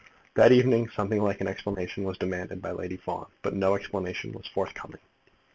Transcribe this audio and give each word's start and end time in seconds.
That 0.33 0.51
evening 0.51 0.89
something 0.89 1.21
like 1.21 1.41
an 1.41 1.47
explanation 1.47 2.05
was 2.05 2.17
demanded 2.17 2.59
by 2.59 2.71
Lady 2.71 2.97
Fawn, 2.97 3.27
but 3.43 3.53
no 3.53 3.75
explanation 3.75 4.31
was 4.31 4.47
forthcoming. 4.47 4.97